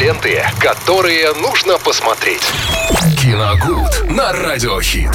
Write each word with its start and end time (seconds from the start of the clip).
Ленты, 0.00 0.44
которые 0.60 1.32
нужно 1.32 1.76
посмотреть. 1.78 2.42
Киногуд 3.20 4.08
на 4.08 4.32
Радиохит. 4.32 5.10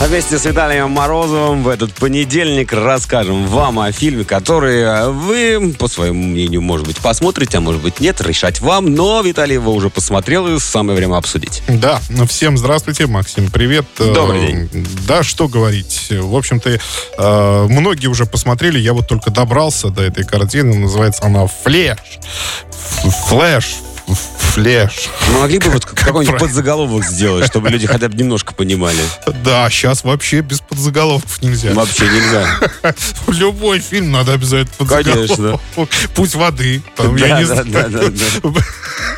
А 0.00 0.06
вместе 0.06 0.38
с 0.38 0.44
Виталием 0.44 0.90
Морозовым 0.90 1.62
в 1.62 1.68
этот 1.68 1.94
понедельник 1.94 2.74
расскажем 2.74 3.46
вам 3.46 3.78
о 3.78 3.90
фильме, 3.90 4.24
который 4.24 5.10
вы, 5.12 5.74
по 5.78 5.88
своему 5.88 6.24
мнению, 6.24 6.60
может 6.60 6.86
быть, 6.86 6.98
посмотрите, 6.98 7.56
а 7.56 7.60
может 7.62 7.80
быть, 7.80 8.00
нет, 8.00 8.20
решать 8.20 8.60
вам. 8.60 8.94
Но 8.94 9.22
Виталий 9.22 9.54
его 9.54 9.72
уже 9.72 9.88
посмотрел, 9.88 10.46
и 10.46 10.58
самое 10.58 10.98
время 10.98 11.16
обсудить. 11.16 11.62
Да, 11.68 11.98
ну, 12.10 12.26
всем 12.26 12.58
здравствуйте, 12.58 13.06
Максим, 13.06 13.50
привет. 13.50 13.86
Добрый 13.96 14.46
день. 14.46 14.86
Да, 15.06 15.22
что 15.22 15.48
говорить. 15.48 16.08
В 16.10 16.36
общем-то, 16.36 16.68
э, 16.70 17.66
многие 17.70 18.08
уже 18.08 18.26
посмотрели, 18.26 18.78
я 18.78 18.92
вот 18.92 19.08
только 19.08 19.30
добрался 19.30 19.88
до 19.88 20.02
этой 20.02 20.24
картины, 20.24 20.74
называется 20.74 21.24
она 21.24 21.46
«Флеш». 21.46 21.96
Флэш, 23.28 23.76
флеш. 24.06 25.08
Мы 25.28 25.40
могли 25.40 25.58
бы 25.58 25.70
вот 25.70 25.84
какой-нибудь 25.84 26.38
подзаголовок 26.38 27.04
сделать, 27.04 27.46
чтобы 27.46 27.70
люди 27.70 27.86
хотя 27.86 28.08
бы 28.08 28.16
немножко 28.16 28.54
понимали. 28.54 28.98
Да, 29.44 29.68
сейчас 29.70 30.04
вообще 30.04 30.40
без 30.40 30.60
подзаголовков 30.60 31.40
нельзя. 31.42 31.72
Вообще 31.72 32.04
нельзя. 32.04 32.46
Любой 33.28 33.80
фильм 33.80 34.12
надо 34.12 34.34
обязательно 34.34 34.76
подзаголовок. 34.78 35.60
Путь 36.14 36.34
воды. 36.34 36.82
Там, 36.96 37.16
да, 37.16 37.26
я 37.26 37.38
не 37.40 37.46
да, 37.46 37.62
знаю. 37.62 37.90
да, 37.90 38.08
да, 38.08 38.50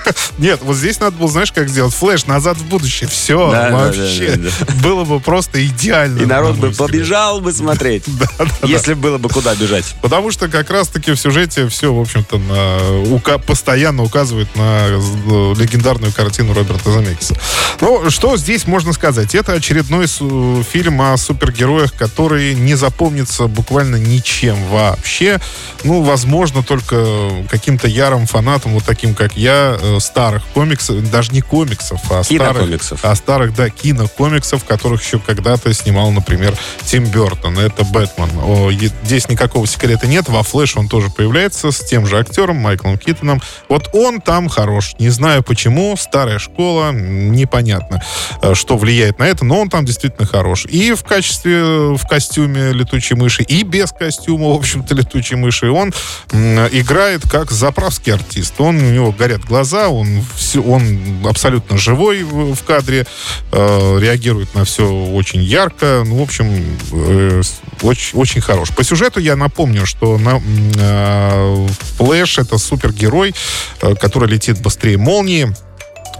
Нет, 0.39 0.61
вот 0.63 0.77
здесь 0.77 1.01
надо 1.01 1.17
было, 1.17 1.29
знаешь, 1.29 1.53
как 1.53 1.69
сделать? 1.69 1.95
Флэш 1.95 2.27
назад 2.27 2.57
в 2.59 2.65
будущее. 2.67 3.09
Все, 3.09 3.51
Да, 3.51 3.71
вообще. 3.71 4.35
да, 4.37 4.51
да, 4.67 4.75
Было 4.83 5.05
бы 5.05 5.21
просто 5.21 5.65
идеально. 5.67 6.21
И 6.23 6.27
народ 6.27 6.57
на 6.57 6.69
бы 6.69 6.71
побежал 6.73 7.41
бы 7.41 7.53
смотреть. 7.53 8.05
Да. 8.15 8.47
Если 8.69 8.95
было 8.95 9.19
бы 9.19 9.29
куда 9.29 9.55
бежать. 9.55 9.95
Потому 10.03 10.31
что 10.31 10.49
как 10.49 10.71
раз-таки 10.71 11.13
в 11.13 11.17
сюжете 11.17 11.69
все, 11.69 11.93
в 11.93 12.01
общем-то, 12.01 12.39
на- 12.39 13.39
постоянно 13.39 14.03
указывает 14.03 14.55
на 14.57 14.87
э, 14.89 15.55
легендарную 15.59 16.13
картину 16.13 16.55
Роберта 16.55 16.91
Земекиса. 16.93 17.37
Ну, 17.81 18.11
что 18.11 18.37
здесь 18.37 18.67
можно 18.67 18.93
сказать? 18.93 19.35
Это 19.35 19.53
очередной 19.53 20.07
фильм 20.07 21.01
о 21.01 21.17
супергероях, 21.17 21.93
который 21.95 22.55
не 22.55 22.75
запомнится 22.75 23.47
буквально 23.47 23.97
ничем 23.97 24.63
вообще. 24.69 25.41
Ну, 25.83 26.03
возможно, 26.03 26.63
только 26.63 27.31
каким-то 27.51 27.89
ярым 27.89 28.27
фанатом, 28.27 28.73
вот 28.75 28.85
таким, 28.85 29.15
как 29.15 29.37
я, 29.37 29.77
э, 29.81 29.94
старых 30.01 30.43
комиксов, 30.55 31.11
даже 31.11 31.33
не 31.33 31.41
комиксов, 31.41 32.01
а 32.11 32.23
старых, 32.23 32.81
а 33.03 33.15
старых, 33.15 33.55
да, 33.55 33.69
кинокомиксов, 33.71 34.65
которых 34.65 35.05
еще 35.05 35.19
когда-то 35.19 35.73
снимал, 35.73 36.11
например, 36.11 36.55
Тим 36.85 37.05
Бертон. 37.07 37.59
Это 37.59 37.85
Бэтмен. 37.85 38.31
О, 38.43 38.71
здесь 38.73 39.29
никакого 39.29 39.67
секрета 39.67 40.07
нет. 40.07 40.29
Во 40.29 40.43
Флэш 40.43 40.77
он 40.77 40.89
тоже 40.89 41.11
появляется 41.11 41.71
с 41.71 41.81
тем 41.81 42.07
же 42.07 42.19
актером 42.19 42.57
Майклом 42.57 42.99
Киттоном. 42.99 43.41
Вот 43.69 43.91
он 43.93 44.21
там 44.21 44.49
хорош. 44.49 44.95
Не 44.99 45.11
знаю 45.11 45.43
почему. 45.43 45.97
Старая 45.97 46.39
школа. 46.39 46.93
Непонятно, 46.93 48.03
э, 48.43 48.55
что 48.55 48.77
влияет 48.77 49.19
на 49.19 49.25
это, 49.25 49.45
но 49.45 49.61
он 49.61 49.71
там 49.71 49.85
действительно 49.85 50.27
хорош. 50.27 50.67
И 50.67 50.93
в 50.95 51.05
качестве, 51.05 51.57
э, 51.57 51.97
в 51.97 52.07
костюме 52.07 52.73
летучей 52.73 53.17
мыши, 53.17 53.43
и 53.43 53.63
без 53.63 53.93
костюма, 53.93 54.49
в 54.51 54.57
общем-то, 54.57 54.95
летучей 54.95 55.37
мыши. 55.37 55.71
Он 55.71 55.93
играет 56.33 57.23
как 57.29 57.51
заправский 57.51 58.13
артист. 58.13 58.55
Он, 58.59 58.77
у 58.77 58.91
него 58.91 59.13
горят 59.13 59.45
глаза, 59.45 59.84
он, 59.89 60.25
все, 60.37 60.61
он 60.61 61.27
абсолютно 61.27 61.77
живой 61.77 62.23
в, 62.23 62.63
кадре, 62.65 63.07
э, 63.53 63.99
реагирует 64.01 64.55
на 64.55 64.65
все 64.65 64.91
очень 64.91 65.43
ярко. 65.43 66.03
Ну, 66.07 66.19
в 66.19 66.23
общем, 66.23 66.79
э, 66.93 67.43
очень, 67.83 68.19
очень 68.19 68.41
хорош. 68.41 68.71
По 68.71 68.85
сюжету 68.85 69.21
я 69.21 69.37
напомню, 69.37 69.87
что 69.87 70.19
на, 70.19 70.41
э, 70.77 71.69
Флэш 71.99 72.39
это 72.39 72.59
супергерой, 72.59 73.35
э, 73.81 73.95
который 73.95 74.29
летит 74.29 74.61
быстрее 74.61 74.97
молнии. 74.99 75.55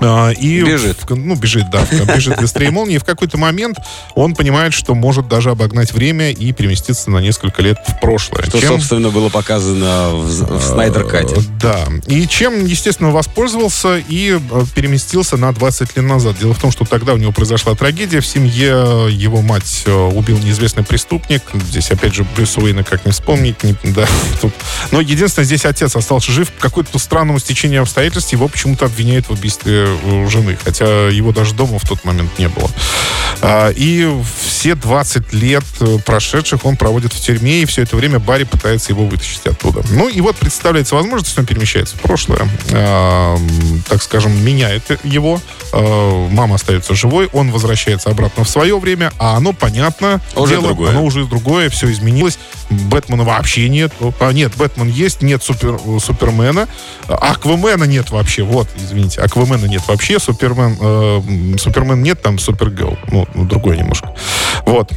А, 0.01 0.31
И 0.31 0.63
Бежит. 0.63 0.99
в- 1.09 1.15
ну, 1.17 1.35
бежит, 1.37 1.71
да. 1.71 1.87
Бежит 2.15 2.39
быстрее 2.41 2.71
молнии. 2.71 2.97
И 2.97 2.99
в 2.99 3.05
какой-то 3.05 3.39
момент 3.39 3.79
он 4.15 4.35
понимает, 4.35 4.73
что 4.75 4.95
может 4.95 5.29
даже 5.29 5.51
обогнать 5.51 5.93
время 5.93 6.31
и 6.31 6.53
переместиться 6.53 7.11
на 7.11 7.19
несколько 7.19 7.63
лет 7.63 7.79
в 7.87 8.01
прошлое. 8.01 8.45
Что, 8.45 8.61
Чем- 8.61 8.69
собственно, 8.75 9.11
было 9.11 9.29
показано 9.29 10.11
в, 10.11 10.59
в 10.59 10.63
Снайдер 10.63 11.05
Кате. 11.05 11.37
Э, 11.37 11.41
Да. 11.61 11.85
И 12.07 12.27
чем, 12.27 12.65
естественно, 12.67 13.11
воспользовался 13.11 13.97
и 13.99 14.39
э, 14.39 14.65
переместился 14.75 15.37
на 15.37 15.53
20 15.53 15.97
лет 15.97 16.05
назад. 16.05 16.37
Дело 16.39 16.55
в 16.55 16.61
том, 16.61 16.71
что 16.71 16.85
тогда 16.85 17.15
у 17.15 17.17
него 17.17 17.33
произошла 17.33 17.75
трагедия. 17.75 18.21
В 18.21 18.27
семье 18.27 19.09
его 19.11 19.41
мать 19.43 19.85
убил 19.87 20.39
неизвестный 20.39 20.85
преступник. 20.85 21.43
Здесь, 21.69 21.91
опять 21.91 22.15
же, 22.15 22.27
Брюс 22.37 22.57
Уэйна 22.59 22.85
как 22.85 23.05
не 23.07 23.13
вспомнить. 23.13 23.63
не- 23.63 23.75
да, 23.85 24.07
тут. 24.41 24.53
Но 24.91 25.01
единственное, 25.01 25.47
здесь 25.47 25.65
отец 25.65 25.95
остался 25.97 26.31
жив. 26.33 26.51
По 26.53 26.63
какому-то 26.63 26.99
странному 26.99 27.39
стечению 27.39 27.83
обстоятельств 27.83 28.33
его 28.33 28.49
почему-то 28.49 28.87
обвиняют 28.87 29.27
в 29.29 29.33
убийстве 29.33 29.84
э, 29.87 30.29
жены. 30.29 30.59
Хотя 30.63 31.09
его 31.09 31.33
даже 31.33 31.55
дома 31.55 31.79
в 31.79 31.85
тот 31.89 32.05
момент 32.05 32.39
не 32.39 32.49
было. 32.49 32.71
А, 33.41 33.71
И 33.71 34.09
все 34.65 34.75
20 34.75 35.35
лет 35.35 35.63
э, 35.81 35.99
прошедших 36.07 36.65
он 36.65 36.79
проводит 36.79 37.13
в 37.13 37.21
тюрьме, 37.21 37.61
и 37.61 37.65
все 37.67 37.83
это 37.83 37.97
время 37.97 38.19
Барри 38.19 38.45
пытается 38.45 38.93
его 38.93 39.05
вытащить 39.05 39.45
оттуда. 39.47 39.83
Ну 39.91 40.09
и 40.09 40.23
вот 40.23 40.37
представляется 40.37 40.95
возможность, 40.95 41.33
что 41.33 41.43
он 41.43 41.47
перемещается 41.47 41.99
в 41.99 42.01
прошлое, 42.01 42.49
м, 42.71 43.83
так 43.87 44.03
скажем, 44.03 44.43
меняет 44.43 44.85
его. 45.05 45.39
А, 45.71 46.29
Мама 46.31 46.55
остается 46.55 46.95
живой, 46.95 47.29
он 47.35 47.51
возвращается 47.51 48.09
обратно 48.09 48.45
в 48.45 48.49
свое 48.49 48.79
время, 48.79 49.13
а 49.19 49.37
оно, 49.37 49.53
понятно, 49.53 50.23
Уже 50.35 50.55
дело, 50.55 50.69
другое. 50.69 50.91
оно 50.93 51.05
уже 51.05 51.27
другое, 51.27 51.69
все 51.69 51.93
изменилось. 51.93 52.39
Бэтмена 52.71 53.25
вообще 53.25 53.69
нет. 53.69 53.93
А, 54.19 54.33
нет, 54.33 54.53
Бэтмен 54.57 54.89
есть, 54.89 55.21
нет 55.21 55.43
супер, 55.43 55.79
Супермена. 56.01 56.69
Аквамена 57.07 57.85
нет 57.85 58.11
вообще. 58.11 58.45
Вот, 58.45 58.69
извините, 58.77 59.21
Аквамена 59.21 59.67
нет 59.67 59.83
вообще. 59.87 60.19
Супермен, 60.19 60.79
э, 60.81 61.59
Супермен 61.59 62.03
нет, 62.03 62.23
там 62.23 62.39
Супергерл. 62.39 62.97
Ну, 63.09 63.29
другое 63.35 63.77
немножко. 63.77 64.15
Вот. 64.67 64.93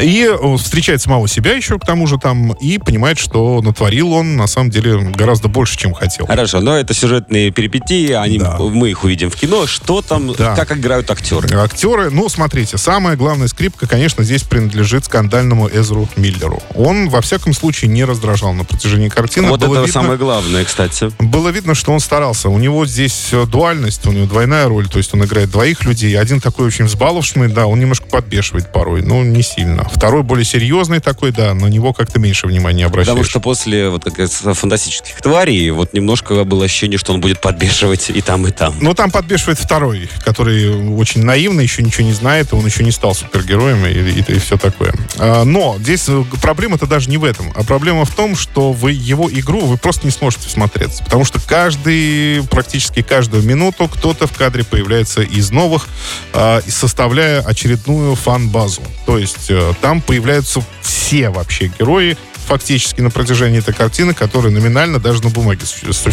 И 0.00 0.28
встречает 0.58 1.00
самого 1.02 1.28
себя 1.28 1.52
еще, 1.52 1.78
к 1.78 1.84
тому 1.84 2.06
же, 2.06 2.18
там, 2.18 2.52
и 2.54 2.78
понимает, 2.78 3.18
что 3.18 3.60
натворил 3.62 4.12
он, 4.12 4.36
на 4.36 4.46
самом 4.46 4.70
деле, 4.70 4.98
гораздо 5.14 5.48
больше, 5.48 5.76
чем 5.76 5.92
хотел. 5.92 6.26
Хорошо, 6.26 6.60
но 6.60 6.76
это 6.76 6.94
сюжетные 6.94 7.50
перипетии, 7.50 8.10
они, 8.12 8.38
Да. 8.38 8.58
мы 8.58 8.90
их 8.90 9.04
увидим 9.04 9.30
в 9.30 9.36
кино. 9.36 9.66
Что 9.66 10.02
там, 10.02 10.32
Да. 10.32 10.56
как 10.56 10.72
играют 10.72 11.10
актеры? 11.10 11.48
Актеры, 11.56 12.10
ну, 12.10 12.28
смотрите, 12.28 12.78
самая 12.78 13.16
главная 13.16 13.48
скрипка, 13.48 13.86
конечно, 13.86 14.24
здесь 14.24 14.42
принадлежит 14.42 15.04
скандальному 15.04 15.68
Эзру 15.68 16.08
Миллеру. 16.16 16.62
Он, 16.74 17.08
во 17.08 17.20
всяком 17.20 17.52
случае, 17.52 17.90
не 17.90 18.04
раздражал 18.04 18.52
на 18.54 18.64
протяжении 18.64 19.08
картины. 19.08 19.48
вот 19.48 19.60
Было 19.60 19.74
это 19.74 19.86
видно- 19.86 19.92
самое 20.02 20.18
главное, 20.18 20.64
кстати. 20.64 21.10
Было 21.20 21.50
видно, 21.50 21.74
что 21.74 21.92
он 21.92 22.00
старался. 22.00 22.48
У 22.48 22.58
него 22.58 22.86
здесь 22.86 23.28
э, 23.32 23.44
дуальность, 23.46 24.06
у 24.06 24.12
него 24.12 24.26
двойная 24.26 24.66
роль, 24.68 24.88
то 24.88 24.98
есть 24.98 25.12
он 25.14 25.24
играет 25.24 25.50
двоих 25.50 25.84
людей. 25.84 26.18
Один 26.18 26.40
такой 26.40 26.66
очень 26.66 26.86
взбаловший, 26.86 27.48
да, 27.48 27.66
он 27.66 27.78
немножко 27.78 28.06
подбешивает 28.06 28.72
порой, 28.72 29.02
но 29.02 29.22
не 29.22 29.42
сильно. 29.42 29.81
Второй 29.84 30.22
более 30.22 30.44
серьезный 30.44 31.00
такой, 31.00 31.32
да, 31.32 31.54
на 31.54 31.66
него 31.66 31.92
как-то 31.92 32.18
меньше 32.18 32.46
внимания 32.46 32.86
обращаешь. 32.86 33.08
Потому 33.08 33.24
что 33.24 33.40
после 33.40 33.88
вот 33.88 34.04
как 34.04 34.30
фантастических 34.30 35.20
тварей 35.20 35.70
вот 35.70 35.92
немножко 35.92 36.44
было 36.44 36.64
ощущение, 36.64 36.98
что 36.98 37.12
он 37.12 37.20
будет 37.20 37.40
подбешивать 37.40 38.10
и 38.10 38.20
там, 38.20 38.46
и 38.46 38.50
там. 38.50 38.74
Ну, 38.80 38.94
там 38.94 39.10
подбешивает 39.10 39.58
второй, 39.58 40.08
который 40.24 40.94
очень 40.94 41.24
наивный, 41.24 41.64
еще 41.64 41.82
ничего 41.82 42.06
не 42.06 42.12
знает, 42.12 42.52
он 42.52 42.64
еще 42.64 42.84
не 42.84 42.90
стал 42.90 43.14
супергероем 43.14 43.86
и, 43.86 44.38
все 44.38 44.56
такое. 44.56 44.94
А, 45.18 45.44
но 45.44 45.76
здесь 45.78 46.08
э, 46.08 46.24
проблема-то 46.40 46.86
даже 46.86 47.10
не 47.10 47.18
в 47.18 47.24
этом, 47.24 47.52
а 47.54 47.62
проблема 47.64 48.04
в 48.04 48.14
том, 48.14 48.34
что 48.36 48.72
вы 48.72 48.92
его 48.92 49.30
игру 49.30 49.60
вы 49.60 49.76
просто 49.76 50.06
не 50.06 50.10
сможете 50.10 50.48
всмотреться, 50.48 51.04
потому 51.04 51.24
что 51.24 51.40
каждый, 51.40 52.42
практически 52.50 53.02
каждую 53.02 53.42
минуту 53.42 53.88
кто-то 53.88 54.26
в 54.26 54.32
кадре 54.32 54.64
появляется 54.64 55.22
из 55.22 55.50
новых, 55.50 55.88
а, 56.32 56.58
и 56.58 56.70
составляя 56.70 57.40
очередную 57.40 58.14
фан-базу. 58.14 58.82
То 59.06 59.18
есть 59.18 59.50
э, 59.50 59.71
там 59.74 60.00
появляются 60.00 60.62
все 60.82 61.30
вообще 61.30 61.70
герои, 61.78 62.16
фактически 62.46 63.00
на 63.00 63.10
протяжении 63.10 63.60
этой 63.60 63.72
картины, 63.72 64.14
которые 64.14 64.52
номинально 64.52 64.98
даже 64.98 65.22
на 65.22 65.30
бумаге 65.30 65.62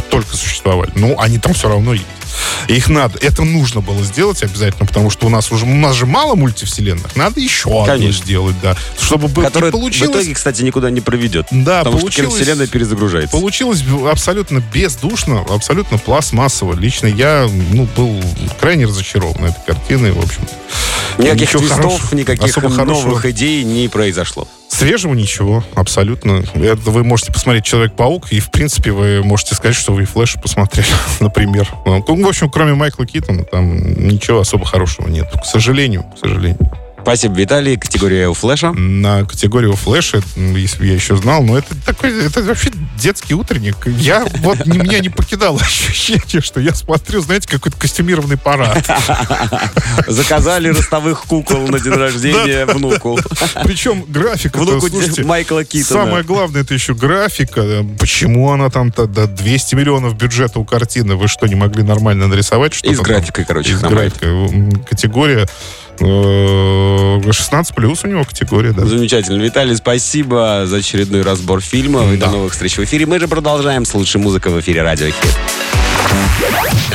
только 0.09 0.37
существовали. 0.37 0.91
Ну, 0.95 1.19
они 1.19 1.39
там 1.39 1.53
все 1.53 1.67
равно 1.69 1.93
есть. 1.93 2.05
Их 2.67 2.88
надо, 2.88 3.17
это 3.19 3.44
нужно 3.44 3.81
было 3.81 4.03
сделать 4.03 4.44
обязательно, 4.44 4.85
потому 4.85 5.09
что 5.09 5.25
у 5.25 5.29
нас 5.29 5.51
уже, 5.51 5.65
у 5.65 5.75
нас 5.75 5.95
же 5.95 6.06
мало 6.06 6.35
мультивселенных, 6.35 7.15
надо 7.15 7.39
еще 7.39 7.69
одну 7.69 7.85
Конечно. 7.85 8.23
сделать, 8.23 8.56
да, 8.61 8.77
чтобы 9.00 9.27
было, 9.27 9.45
Который 9.45 9.69
и 9.69 9.71
получилось, 9.71 10.09
в 10.15 10.19
итоге, 10.19 10.33
кстати, 10.35 10.62
никуда 10.62 10.91
не 10.91 11.01
проведет. 11.01 11.47
да, 11.51 11.79
потому 11.79 11.97
что 11.97 12.05
получилось, 12.05 12.33
киновселенная 12.35 12.67
перезагружается. 12.67 13.35
получилось 13.35 13.83
абсолютно 14.09 14.63
бездушно, 14.71 15.45
абсолютно 15.50 15.97
пластмассово. 15.97 16.75
Лично 16.75 17.07
я, 17.07 17.50
ну, 17.71 17.88
был 17.95 18.21
крайне 18.59 18.85
разочарован 18.85 19.45
этой 19.45 19.65
картиной, 19.65 20.12
в 20.12 20.19
общем. 20.19 20.44
Никаких 21.19 21.50
Ничего 21.50 21.60
твистов, 21.60 21.83
хорошего, 21.83 22.16
никаких 22.16 22.50
особо 22.50 22.69
хорошего. 22.69 23.07
новых 23.10 23.25
идей 23.25 23.63
не 23.63 23.88
произошло. 23.89 24.48
Свежего 24.69 25.13
ничего, 25.13 25.63
абсолютно. 25.75 26.44
Это 26.56 26.92
вы 26.92 27.04
можете 27.04 27.33
посмотреть 27.33 27.66
«Человек-паук», 27.66 28.31
и, 28.31 28.39
в 28.39 28.50
принципе, 28.51 28.92
вы 28.92 29.21
можете 29.24 29.56
сказать, 29.56 29.75
что 29.75 29.92
вы 29.92 30.04
и 30.04 30.06
«Флэш» 30.06 30.36
посмотрели, 30.42 30.88
например. 31.19 31.68
Ну, 31.86 32.01
в 32.01 32.27
общем, 32.27 32.50
кроме 32.50 32.74
Майкла 32.74 33.06
Китона, 33.06 33.44
там 33.44 34.07
ничего 34.07 34.39
особо 34.39 34.66
хорошего 34.66 35.10
нет. 35.10 35.30
К 35.30 35.45
сожалению, 35.45 36.06
к 36.16 36.19
сожалению. 36.19 36.57
Спасибо, 37.09 37.38
Виталий. 37.38 37.75
Категория 37.75 38.27
у 38.27 38.35
флеша. 38.35 38.71
На 38.71 39.25
категорию 39.25 39.73
флеша, 39.73 40.21
если 40.35 40.77
бы 40.77 40.85
я 40.85 40.94
еще 40.94 41.15
знал, 41.17 41.41
но 41.41 41.57
это 41.57 41.75
такой, 41.83 42.23
это 42.23 42.44
вообще 42.44 42.69
детский 43.00 43.33
утренник. 43.33 43.77
Я 43.88 44.27
вот 44.41 44.63
меня 44.67 45.00
не 45.00 45.09
покидало 45.09 45.59
ощущение, 45.59 46.39
что 46.39 46.59
я 46.59 46.75
смотрю, 46.75 47.21
знаете, 47.21 47.47
какой-то 47.47 47.75
костюмированный 47.79 48.38
парад. 48.38 48.88
Заказали 50.07 50.67
ростовых 50.67 51.21
кукол 51.21 51.67
на 51.67 51.79
день 51.79 51.94
рождения 51.94 52.67
внуку. 52.67 53.17
Причем 53.63 54.05
графика, 54.07 54.59
Внуку 54.59 54.89
Майкла 55.23 55.65
Китона. 55.65 56.05
Самое 56.05 56.23
главное, 56.23 56.62
это 56.62 56.75
еще 56.75 56.94
графика. 56.94 57.83
Почему 57.97 58.51
она 58.51 58.69
там-то 58.69 59.07
до 59.07 59.25
200 59.25 59.73
миллионов 59.73 60.15
бюджета 60.15 60.59
у 60.59 60.63
картины? 60.63 61.15
Вы 61.15 61.27
что, 61.27 61.47
не 61.47 61.55
могли 61.55 61.81
нормально 61.81 62.27
нарисовать 62.27 62.75
что-то? 62.75 62.91
И 62.91 62.94
с 62.94 62.97
там? 62.97 63.05
графикой, 63.07 63.45
короче, 63.45 63.71
И 63.71 63.73
с 63.73 63.79
графикой. 63.79 64.83
Категория 64.88 65.47
16 66.00 67.75
плюс 67.75 68.04
у 68.04 68.07
него 68.07 68.24
категория, 68.24 68.72
да. 68.72 68.86
Замечательно. 68.86 69.42
Виталий, 69.42 69.75
спасибо 69.75 70.63
за 70.66 70.78
очередной 70.78 71.22
разбор 71.22 71.62
фильма. 71.62 72.12
И 72.13 72.18
Да. 72.18 72.28
до 72.28 72.31
новых 72.34 72.54
встреч 72.54 72.78
в 72.78 72.84
эфире. 72.84 73.06
Мы 73.06 73.19
же 73.19 73.28
продолжаем 73.28 73.86
с 73.86 73.94
лучшей 73.94 74.22
музыкой 74.22 74.51
в 74.54 74.60
эфире 74.60 74.81
Радио 74.81 75.07
Хит. 75.07 75.38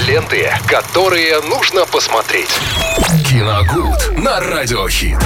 Ленты, 0.07 0.51
которые 0.67 1.41
нужно 1.43 1.87
посмотреть. 1.87 2.49
Киногуд 3.29 4.19
на 4.19 4.41
радиохит. 4.41 5.17